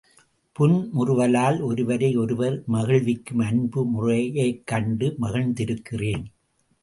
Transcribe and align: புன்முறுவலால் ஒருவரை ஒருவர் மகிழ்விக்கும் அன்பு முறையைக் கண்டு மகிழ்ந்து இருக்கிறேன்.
புன்முறுவலால் 0.55 1.61
ஒருவரை 1.61 2.15
ஒருவர் 2.15 2.63
மகிழ்விக்கும் 2.67 3.39
அன்பு 3.39 3.85
முறையைக் 3.85 4.67
கண்டு 4.67 5.15
மகிழ்ந்து 5.17 5.63
இருக்கிறேன். 5.63 6.23